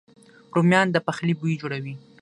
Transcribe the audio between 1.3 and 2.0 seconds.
بوی جوړوي